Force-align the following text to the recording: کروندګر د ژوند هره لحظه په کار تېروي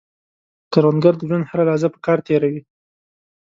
کروندګر 0.71 1.13
د 1.17 1.21
ژوند 1.29 1.45
هره 1.49 1.63
لحظه 1.69 1.87
په 1.93 1.99
کار 2.05 2.17
تېروي 2.27 2.61